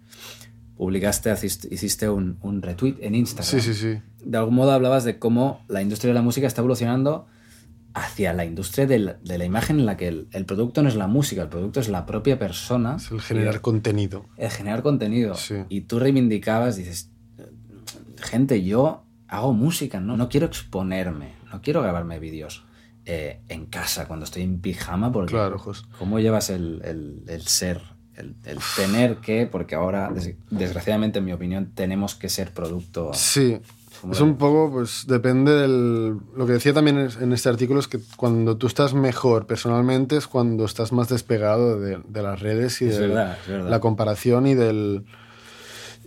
[0.78, 3.62] publicaste, hiciste, hiciste un, un retweet en Instagram.
[3.62, 4.02] sí, sí, sí.
[4.24, 7.28] De algún modo hablabas de cómo la industria de la música está evolucionando
[7.98, 10.90] hacia la industria de la, de la imagen en la que el, el producto no
[10.90, 12.98] es la música, el producto es la propia persona.
[12.98, 14.26] Es el generar contenido.
[14.38, 15.34] el generar contenido.
[15.36, 15.56] Sí.
[15.70, 17.10] Y tú reivindicabas, dices,
[18.22, 20.18] gente, yo hago música, ¿no?
[20.18, 22.64] No quiero exponerme, no quiero grabarme vídeos
[23.06, 25.88] eh, en casa cuando estoy en pijama, porque Claro, Jos.
[25.98, 27.82] ¿cómo llevas el, el- el ser,
[28.16, 33.12] el, el tener que, porque ahora, des- desgraciadamente, en mi opinión, tenemos que ser producto...
[33.14, 33.60] Sí.
[34.02, 36.18] ¿Cómo Es un poco, pues depende del...
[36.36, 40.28] Lo que decía también en este artículo es que cuando tú estás mejor personalmente es
[40.28, 43.70] cuando estás más despegado de, de las redes y Es de verdad, verdad.
[43.70, 45.06] la comparación y del...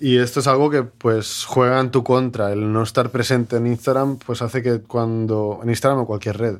[0.00, 2.52] Y esto es algo que pues juega en tu contra.
[2.52, 5.60] El no estar presente en Instagram pues hace que cuando...
[5.62, 6.58] En Instagram o cualquier red.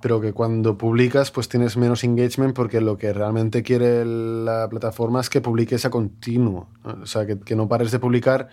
[0.00, 5.20] Pero que cuando publicas pues tienes menos engagement porque lo que realmente quiere la plataforma
[5.20, 6.68] es que publiques a continuo.
[6.84, 7.02] ¿no?
[7.02, 8.48] O sea, que, que no pares de publicar.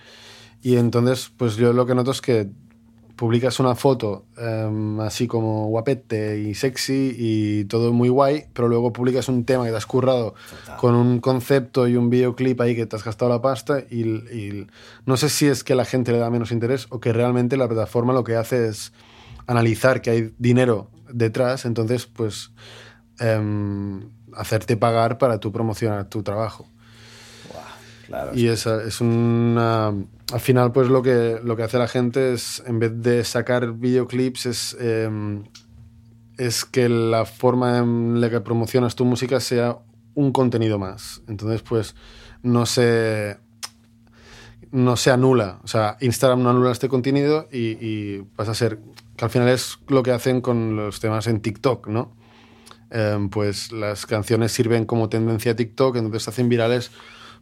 [0.62, 2.50] Y entonces pues yo lo que noto es que
[3.18, 8.94] publicas una foto em, así como guapete y sexy y todo muy guay, pero luego
[8.94, 10.78] publicas un tema que te has currado Total.
[10.78, 14.68] con un concepto y un videoclip ahí que te has gastado la pasta y, y
[15.06, 17.68] no sé si es que la gente le da menos interés o que realmente la
[17.68, 18.94] plataforma lo que hace es
[19.48, 22.52] analizar que hay dinero detrás, entonces pues
[23.20, 26.68] em, hacerte pagar para tú promocionar tu trabajo.
[28.08, 28.32] Claro.
[28.34, 29.88] Y esa es una...
[29.88, 33.74] Al final, pues lo que, lo que hace la gente es, en vez de sacar
[33.74, 35.10] videoclips, es, eh,
[36.38, 39.78] es que la forma en la que promocionas tu música sea
[40.16, 41.22] un contenido más.
[41.28, 41.96] Entonces, pues
[42.44, 43.38] no se,
[44.72, 45.60] no se anula.
[45.64, 48.80] O sea, Instagram no anula este contenido y, y pasa a ser...
[49.18, 52.16] Que al final es lo que hacen con los temas en TikTok, ¿no?
[52.90, 56.92] Em, pues las canciones sirven como tendencia a TikTok, entonces se hacen virales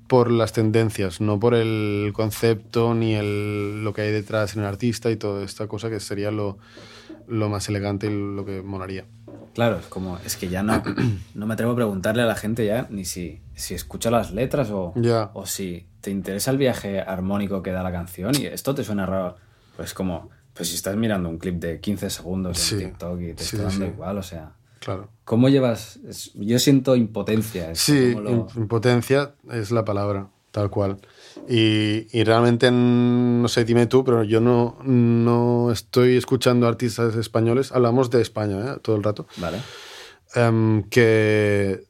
[0.07, 4.67] por las tendencias, no por el concepto ni el, lo que hay detrás en el
[4.67, 6.57] artista y toda esta cosa que sería lo,
[7.27, 9.05] lo más elegante y lo que molaría.
[9.53, 10.83] Claro, es como, es que ya no,
[11.33, 14.69] no me atrevo a preguntarle a la gente ya ni si, si escucha las letras
[14.69, 14.93] o,
[15.33, 19.05] o si te interesa el viaje armónico que da la canción y esto te suena
[19.05, 19.37] raro.
[19.75, 22.75] Pues como, pues si estás mirando un clip de 15 segundos Sí.
[22.75, 23.91] en TikTok y te Sí, está sí, dando sí.
[23.91, 24.51] igual, o sea,
[24.85, 25.09] Claro.
[25.23, 25.99] ¿cómo llevas?
[26.35, 27.73] yo siento impotencia.
[27.73, 30.97] Sí, lo- im- impotencia es la palabra, tal cual.
[31.49, 37.71] Y, y realmente, no sé, dime tú, pero yo no, no estoy escuchando artistas españoles,
[37.71, 38.77] hablamos de España ¿eh?
[38.83, 39.57] todo el rato, Vale.
[40.35, 41.85] em, que,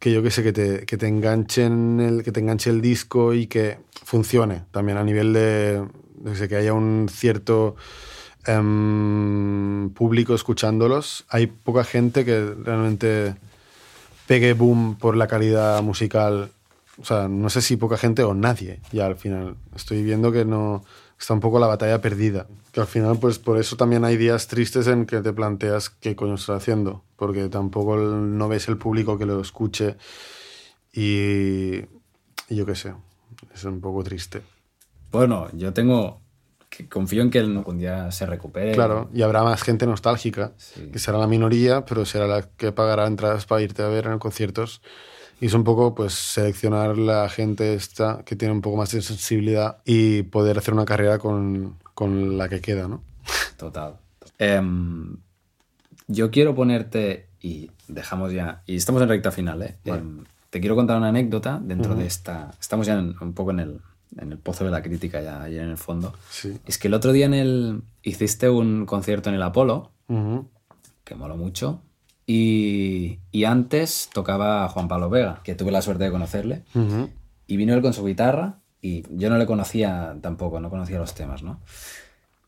[0.00, 3.34] que yo que sé, que te, que te enganchen el, que te enganche el disco
[3.34, 5.86] y que funcione también a nivel de,
[6.24, 7.76] que sé, que haya un cierto
[8.46, 11.24] em, público escuchándolos.
[11.28, 13.36] Hay poca gente que realmente
[14.26, 16.50] pegue boom por la calidad musical.
[17.00, 19.56] O sea, no sé si poca gente o nadie, ya al final.
[19.74, 20.84] Estoy viendo que no
[21.18, 22.46] está un poco la batalla perdida.
[22.72, 26.14] Que al final, pues por eso también hay días tristes en que te planteas qué
[26.16, 29.96] coño estás haciendo, porque tampoco no ves el público que lo escuche
[30.92, 31.76] y,
[32.48, 32.94] y yo qué sé,
[33.54, 34.42] es un poco triste.
[35.10, 36.20] Bueno, yo tengo,
[36.76, 38.72] que confío en que algún día se recupere.
[38.72, 40.90] Claro, y habrá más gente nostálgica, Sí.
[40.92, 44.18] que será la minoría, pero será la que pagará entradas para irte a ver en
[44.18, 44.82] conciertos.
[45.40, 49.02] Y es un poco pues seleccionar la gente esta que tiene un poco más de
[49.02, 53.02] sensibilidad y poder hacer una carrera con, con la que queda, ¿no?
[53.56, 53.96] Total.
[54.38, 55.16] Em,
[56.08, 59.76] yo quiero ponerte, y dejamos ya, y estamos en recta final, ¿eh?
[59.84, 62.50] Em, te quiero contar una anécdota dentro de esta.
[62.60, 63.80] Estamos ya en- un poco en el,
[64.18, 66.14] en el pozo de la crítica, ya ahí en el fondo.
[66.30, 66.58] Sí.
[66.66, 70.48] Es que el otro día en el, hiciste un concierto en el Apolo, Ujú.
[71.04, 71.82] que moló mucho,
[72.26, 76.64] y, y antes tocaba Juan Pablo Vega, que tuve la suerte de conocerle.
[76.74, 77.08] Ujú.
[77.46, 81.14] Y vino él con su guitarra y yo no le conocía tampoco, no conocía los
[81.14, 81.60] temas, ¿no?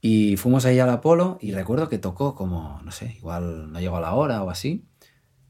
[0.00, 3.96] Y fuimos ahí al Apolo y recuerdo que tocó como, no sé, igual no llegó
[3.96, 4.84] a la hora o así.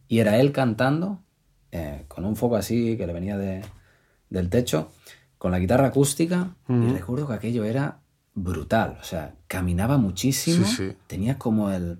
[0.08, 1.20] Y era él cantando
[1.72, 3.62] eh, con un foco así que le venía de-
[4.30, 4.90] del techo,
[5.38, 6.54] con la guitarra acústica.
[6.68, 7.98] Y recuerdo que aquello era
[8.34, 8.98] brutal.
[9.00, 10.64] O sea, caminaba muchísimo.
[10.66, 10.96] Sí, sí.
[11.06, 11.98] Tenía como el...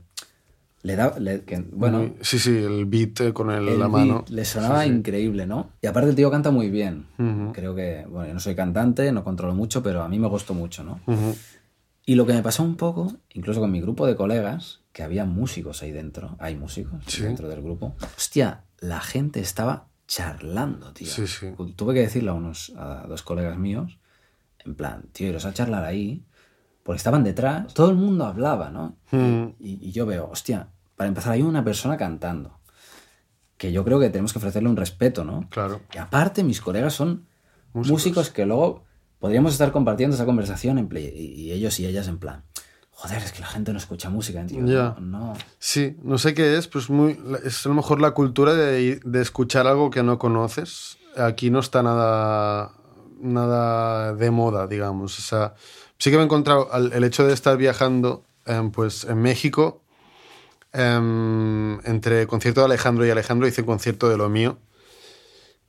[0.83, 1.19] Le daba...
[1.19, 4.25] le- que- bueno, sí, sí, el beat eh, con el- el la beat mano.
[4.29, 5.71] le sonaba Sí, increíble, ¿no?
[5.83, 7.07] Y aparte el tío canta muy bien.
[7.53, 10.55] Creo que, bueno, yo no soy cantante, no controlo mucho, pero a mí me gustó
[10.55, 11.01] mucho, ¿no?
[12.07, 15.25] Y lo que me pasó un poco, incluso con mi grupo de colegas, que había
[15.25, 21.07] músicos ahí dentro, hay músicos dentro del grupo, hostia, la gente estaba charlando, tío.
[21.07, 21.47] Sí, sí.
[21.77, 23.99] Tuve que decirle a unos a dos colegas míos,
[24.65, 26.25] en plan, tío, iros a charlar ahí,
[26.83, 28.97] porque estaban detrás, todo el mundo hablaba, ¿no?
[29.13, 29.51] Mm.
[29.61, 32.59] Y, y yo veo, hostia, para empezar hay una persona cantando,
[33.59, 35.47] que yo creo que tenemos que ofrecerle un respeto, ¿no?
[35.51, 35.83] Claro.
[35.95, 37.27] Y aparte, mis colegas son
[37.75, 37.91] Músicos.
[37.93, 38.85] músicos, que luego
[39.19, 42.45] podríamos estar compartiendo esa conversación en play, y, y ellos y ellas en plan,
[43.01, 44.65] joder, es que la gente no escucha música, tío.
[44.67, 44.97] Ya.
[45.01, 45.35] No, no.
[45.61, 49.23] Sí, no sé qué es, pues muy, es a lo mejor la cultura de, de
[49.23, 50.99] escuchar algo que no conoces.
[51.17, 52.73] Aquí no está nada,
[53.21, 55.19] nada de moda, digamos.
[55.19, 55.55] O sea,
[55.99, 59.83] sí que me he encontrado al- el hecho de estar viajando em, pues, en México,
[60.73, 64.59] em, entre concierto de Alejandro y Alejandro, hice concierto de lo mío.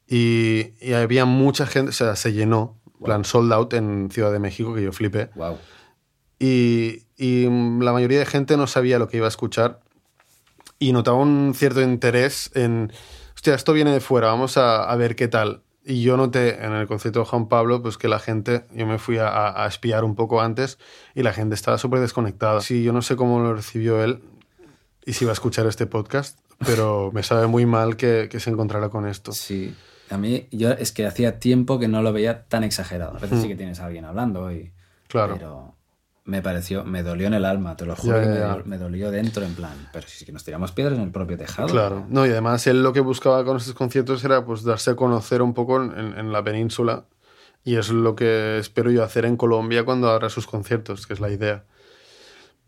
[0.08, 4.32] Y, y había mucha gente, o sea, se llenó, en plan sold out en Ciudad
[4.32, 5.30] de México, que yo flipé.
[5.36, 5.58] Wow.
[6.40, 7.44] Y, y
[7.82, 9.82] la mayoría de gente no sabía lo que iba a escuchar
[10.80, 12.92] y notaba un cierto interés en,
[13.36, 15.62] hostia, esto viene de fuera, vamos a, a ver qué tal.
[15.84, 19.00] Y yo noté en el concierto de Juan Pablo pues que la gente, yo me
[19.00, 20.78] fui a, a- espiar un poco antes
[21.16, 22.62] y la gente estaba súper desconectada.
[22.62, 24.22] Sí, yo no sé cómo lo recibió él
[25.06, 28.50] y si iba a escuchar este podcast, pero me sabe muy mal que, que se
[28.50, 29.32] encontrara con esto.
[29.34, 29.76] Sí.
[30.10, 33.18] A mí, yo es que hacía tiempo que no lo veía tan exagerado.
[33.18, 34.56] A veces sí que tienes a alguien hablando y...
[34.66, 34.72] Mm.
[35.08, 35.34] Claro.
[35.36, 35.76] Pero
[36.30, 39.44] me pareció, me dolió en el alma, te lo juro Ya, me, me dolió dentro
[39.44, 41.68] en plan, pero si es que nos tiramos piedras en el propio tejado.
[41.68, 44.96] Claro, no, y además él lo que buscaba con estos conciertos era pues darse a
[44.96, 47.06] conocer un poco en, en la península
[47.64, 51.20] y es lo que espero yo hacer en Colombia cuando abra sus conciertos, que es
[51.20, 51.66] la idea.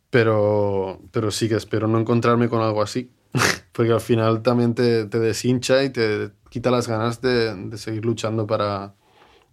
[0.09, 3.11] Pero, pero sí que espero no encontrarme con algo así,
[3.71, 8.05] porque al final también te, te deshincha y te quita las ganas de, de seguir
[8.05, 8.95] luchando para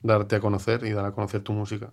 [0.02, 1.92] darte a conocer y dar a conocer tu música.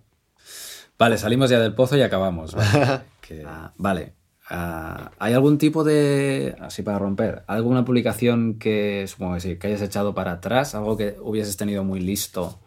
[0.98, 2.54] Vale, salimos ya del pozo y acabamos.
[2.54, 3.00] Vale.
[3.20, 4.12] Que- ah, vale.
[4.48, 9.82] ¿Hay algún tipo de, así para romper, alguna publicación que supongo que sí, que hayas
[9.82, 12.60] echado para atrás, algo que hubieses tenido muy listo,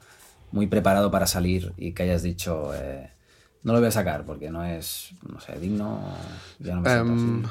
[0.51, 3.09] muy preparado para salir y que hayas dicho, eh,
[3.63, 6.01] no lo voy a sacar porque no es, no sé, digno,
[6.59, 7.49] ya no me así"?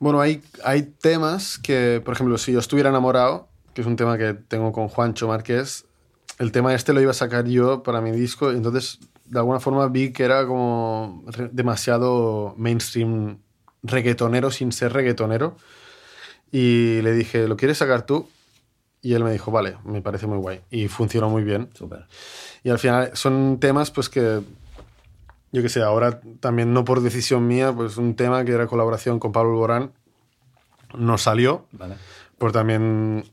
[0.00, 4.18] bueno, hay, hay temas que, por ejemplo, si yo estuviera enamorado, que es un tema
[4.18, 5.84] que tengo con Juancho Márquez,
[6.40, 8.98] el tema este lo iba a sacar yo para mi disco, y entonces
[9.32, 13.38] de alguna forma vi que era como demasiado mainstream
[13.82, 15.56] reggaetonero sin ser reggaetonero.
[16.50, 18.28] Y le dije, ¿lo quieres sacar tú?
[19.00, 20.60] Y él me dijo, vale, me parece muy guay.
[20.70, 21.70] Y funcionó muy bien.
[21.72, 22.08] Súper.
[22.62, 24.42] Y al final son temas pues que,
[25.50, 29.18] yo qué sé, ahora también no por decisión mía, pues un tema que era colaboración
[29.18, 29.92] con Pablo Borán
[30.94, 31.94] no salió, Vale.
[32.36, 33.24] por también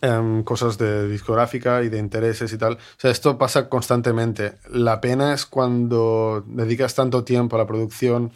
[0.00, 2.74] em, cosas de discográfica y de intereses y tal.
[2.74, 4.54] O sea, esto pasa constantemente.
[4.70, 8.32] La pena es cuando dedicas tanto tiempo a la producción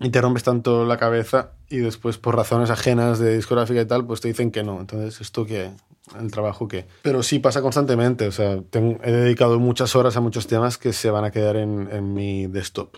[0.00, 4.06] y te rompes tanto la cabeza y después por razones ajenas de discográfica y tal,
[4.06, 4.80] pues te dicen que no.
[4.80, 5.70] Entonces, ¿esto qué?
[6.18, 6.86] ¿El trabajo qué?
[7.02, 8.26] Pero sí pasa constantemente.
[8.28, 11.56] O sea, tengo- he dedicado muchas horas a muchos temas que se van a quedar
[11.56, 12.96] en, en mi desktop,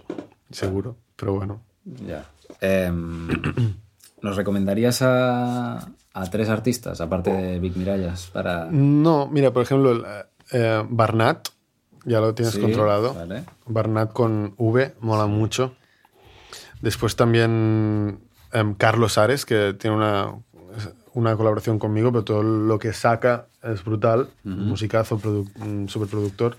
[0.51, 0.97] seguro.
[1.17, 1.61] Pero bueno.
[2.07, 2.27] Ya.
[2.61, 3.29] Em,
[4.23, 5.79] ¿Nos recomendarías a,
[6.13, 8.67] a tres artistas, aparte de Big Mirallas, para...
[8.71, 10.03] No, mira, por ejemplo,
[10.53, 11.49] eh, Barnat,
[12.05, 13.15] ya lo tienes Sí, controlado.
[13.15, 13.45] Vale.
[13.67, 15.75] Barnat con V, mola mucho.
[16.83, 18.21] Después también
[18.53, 20.35] em, Carlos Ares, que tiene una,
[21.15, 24.29] una colaboración conmigo, pero todo lo que saca es brutal.
[24.45, 26.57] Musicazo, produ- un superproductor.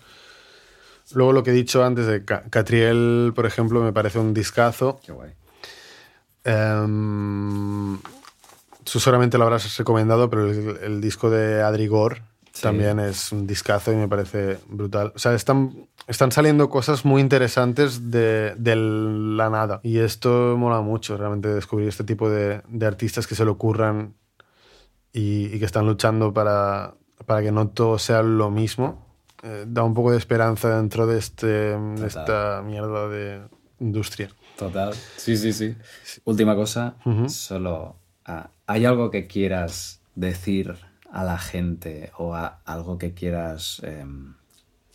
[1.13, 4.99] Luego lo que he dicho antes de Ca- Catriel, por ejemplo, me parece un discazo.
[5.05, 5.31] Qué guay.
[6.43, 7.97] Em,
[8.83, 12.21] tú seguramente lo habrás recomendado, pero el, el disco de Adrigor
[12.53, 12.63] Sí.
[12.63, 15.13] también es un discazo y me parece brutal.
[15.15, 19.79] O sea, están, están saliendo cosas muy interesantes de, de la nada.
[19.83, 24.15] Y esto mola mucho, realmente, descubrir este tipo de, de artistas que se le ocurran
[25.13, 26.93] y, y que están luchando para,
[27.25, 29.07] para que no todo sea lo mismo.
[29.43, 33.43] Eh, da un poco de esperanza dentro de, este, de esta mierda de
[33.79, 34.29] industria.
[34.57, 34.93] Total.
[35.17, 35.75] Sí, sí, sí.
[36.23, 36.95] Última cosa,
[37.27, 37.95] solo...
[38.25, 40.75] ah, ¿Hay algo que quieras decir
[41.11, 44.33] a la gente o a algo que quieras em,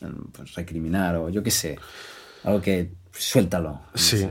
[0.01, 1.79] em, pues, recriminar o yo qué sé?
[2.45, 2.93] Algo que...
[3.13, 3.81] Suéltalo.
[3.95, 4.29] Sí.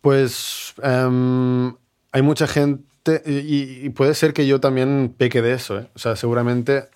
[0.00, 1.74] Pues em,
[2.12, 5.78] hay mucha gente y, y puede ser que yo también peque de eso.
[5.78, 5.86] ¿eh?
[5.94, 6.88] O sea, seguramente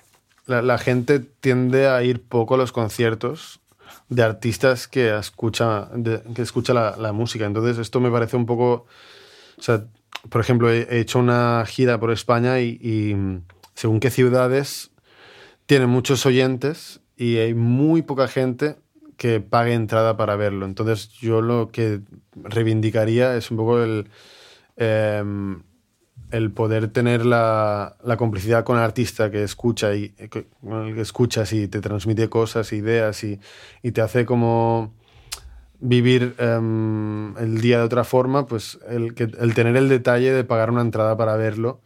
[0.46, 3.60] la, la gente tiende a ir poco a los conciertos
[4.08, 5.88] de artistas que escucha,
[6.34, 7.46] que escucha la, música.
[7.46, 8.86] Entonces esto me parece un poco...
[9.58, 9.84] O sea,
[10.28, 13.16] por ejemplo, he, he hecho una gira por España y, y
[13.74, 14.90] según qué ciudades
[15.66, 18.76] tienen muchos oyentes y hay muy poca gente
[19.18, 20.64] que pague entrada para verlo.
[20.64, 22.00] Entonces yo lo que
[22.34, 24.08] reivindicaría es un poco el...
[24.76, 25.62] em,
[26.30, 30.46] el poder tener la, complicidad con el artista que escucha y que,
[30.96, 33.40] escuchas y te transmite cosas, ideas y,
[33.92, 34.94] te hace como
[35.80, 40.70] vivir em, el día de otra forma, pues el, el tener el detalle de pagar
[40.70, 41.80] una entrada para verlo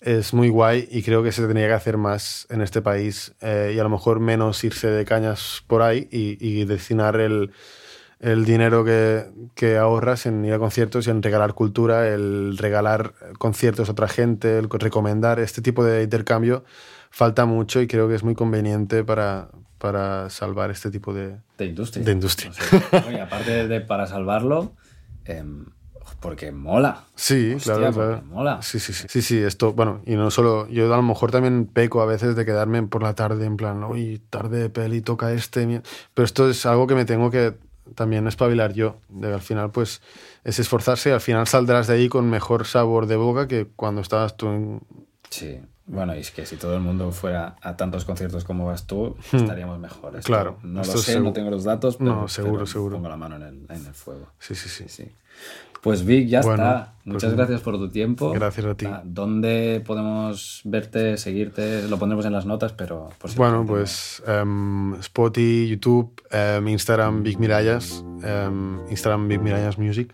[0.00, 3.72] es muy guay y creo que se tendría que hacer más en este país eh,
[3.74, 7.52] y a lo mejor menos irse de cañas por ahí y, destinar el,
[8.18, 13.92] dinero que, ahorras en ir a conciertos y en regalar cultura, el regalar conciertos a
[13.92, 16.64] otra gente, el recomendar este tipo de intercambio
[17.10, 19.48] falta mucho y creo que es muy conveniente para,
[19.78, 22.04] para salvar este tipo de, de industria.
[22.04, 22.52] De industria.
[23.22, 24.74] aparte de para salvarlo,
[25.24, 25.66] em,
[26.20, 27.04] porque mola.
[27.14, 28.22] Sí, claro, claro.
[28.22, 28.62] Mola.
[28.62, 29.06] Sí, sí, sí.
[29.08, 32.36] Sí, sí, esto, bueno, y no solo, yo a lo mejor también peco a veces
[32.36, 35.82] de quedarme por la tarde en plan, uy, tarde de peli, toca este.
[36.14, 37.54] Pero esto es algo que me tengo que
[37.94, 38.96] también espabilar yo.
[39.08, 40.02] De al final, pues,
[40.44, 44.00] es esforzarse y al final saldrás de ahí con mejor sabor de boca que cuando
[44.00, 44.80] estabas tú en.
[45.30, 45.60] Sí.
[45.88, 49.16] Bueno, y es que si todo el mundo fuera a tantos conciertos como vas tú,
[49.30, 49.36] hmm.
[49.36, 50.24] estaríamos mejores.
[50.24, 50.58] Claro.
[50.64, 52.96] No lo sé, no tengo los datos, pero, no, seguro, seguro.
[52.96, 54.26] pongo la mano en el, en el fuego.
[54.40, 54.86] Sí, sí, sí.
[54.88, 55.12] sí.
[55.82, 56.94] Pues Vic, ya está.
[57.04, 58.32] Pues Muchas gracias por tu tiempo.
[58.32, 58.86] Gracias a ti.
[58.86, 61.82] Ah, ¿Dónde podemos verte, seguirte?
[61.88, 63.10] Lo pondremos en las notas, pero...
[63.36, 70.12] bueno, pues um, Spotify, YouTube, em, Instagram Big Mirallas, em, Instagram Big Mirallas Music.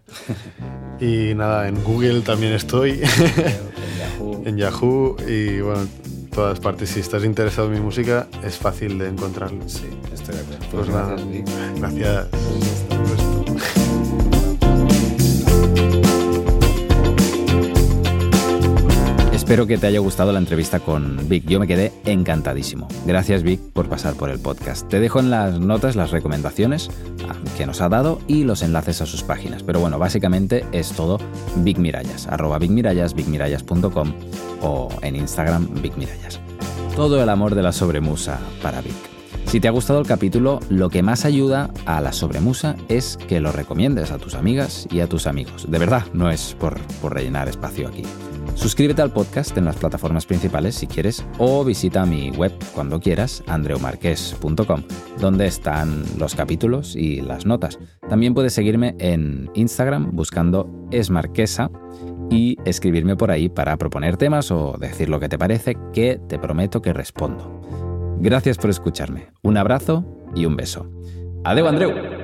[1.00, 3.00] y nada, en Google también estoy.
[3.00, 4.42] en Yahoo.
[4.44, 5.86] en Yahoo y bueno,
[6.34, 6.90] todas partes.
[6.90, 9.66] Si estás interesado en mi música, es fácil de encontrarlo.
[9.66, 10.66] Sí, estoy de acuerdo.
[10.70, 11.16] Pues, pues nada,
[11.76, 12.91] gracias.
[19.52, 21.44] Espero que te haya gustado la entrevista con Vic.
[21.44, 22.88] Yo me quedé encantadísimo.
[23.04, 24.88] Gracias Vic por pasar por el podcast.
[24.88, 26.88] Te dejo en las notas las recomendaciones
[27.28, 29.62] ah, que nos ha dado y los enlaces a sus páginas.
[29.62, 31.18] Pero bueno, básicamente es todo
[31.56, 34.14] Vic Mirallas, arroba Vic Mirallas, vicmirallas.com
[34.62, 36.40] o en Instagram Vic Mirallas.
[36.96, 38.94] Todo el amor de la sobremusa para Vic.
[39.44, 43.40] Si te ha gustado el capítulo, lo que más ayuda a la sobremusa es que
[43.40, 45.70] lo recomiendes a tus amigas y a tus amigos.
[45.70, 48.04] De verdad, no es por, por rellenar espacio aquí.
[48.54, 53.42] Suscríbete al podcast en las plataformas principales si quieres o visita mi web cuando quieras,
[53.46, 54.82] andreumarques.com,
[55.18, 57.78] donde están los capítulos y las notas.
[58.08, 61.70] También puedes seguirme en Instagram buscando esmarquesa
[62.30, 66.38] y escribirme por ahí para proponer temas o decir lo que te parece, que te
[66.38, 67.60] prometo que respondo.
[68.20, 69.32] Gracias por escucharme.
[69.42, 70.88] Un abrazo y un beso.
[71.44, 72.21] Adeu, Andreu.